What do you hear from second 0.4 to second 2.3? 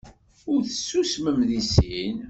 I tessusmem deg sin?